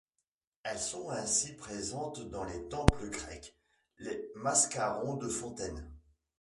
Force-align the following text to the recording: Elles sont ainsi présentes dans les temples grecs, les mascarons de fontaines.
Elles 0.63 0.79
sont 0.79 1.11
ainsi 1.11 1.53
présentes 1.55 2.27
dans 2.31 2.43
les 2.43 2.67
temples 2.69 3.11
grecs, 3.11 3.55
les 3.99 4.31
mascarons 4.35 5.15
de 5.17 5.27
fontaines. 5.27 5.91